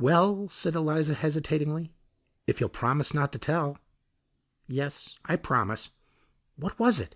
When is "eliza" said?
0.74-1.14